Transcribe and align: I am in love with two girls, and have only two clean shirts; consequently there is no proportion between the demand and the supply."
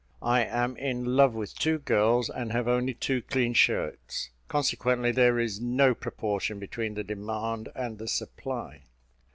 I 0.23 0.43
am 0.43 0.77
in 0.77 1.15
love 1.15 1.35
with 1.35 1.53
two 1.53 1.77
girls, 1.77 2.27
and 2.27 2.51
have 2.51 2.67
only 2.67 2.95
two 2.95 3.21
clean 3.21 3.53
shirts; 3.53 4.31
consequently 4.47 5.11
there 5.11 5.37
is 5.37 5.61
no 5.61 5.93
proportion 5.93 6.57
between 6.57 6.95
the 6.95 7.03
demand 7.03 7.69
and 7.75 7.99
the 7.99 8.07
supply." 8.07 8.81